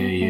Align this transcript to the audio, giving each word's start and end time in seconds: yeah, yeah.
yeah, 0.00 0.08
yeah. 0.08 0.29